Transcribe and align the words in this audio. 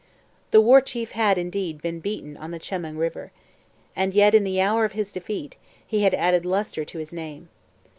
The 0.49 0.61
War 0.61 0.81
Chief 0.81 1.11
had, 1.11 1.37
indeed, 1.37 1.79
been 1.79 1.99
beaten 1.99 2.35
on 2.35 2.49
the 2.49 2.57
Chemung 2.57 2.97
river. 2.97 3.31
And 3.95 4.13
yet, 4.13 4.33
in 4.33 4.43
the 4.43 4.59
hour 4.59 4.83
of 4.83 4.93
defeat, 4.93 5.57
he 5.85 6.01
had 6.01 6.15
added 6.15 6.43
lustre 6.43 6.83
to 6.85 6.97
his 6.97 7.13
name. 7.13 7.49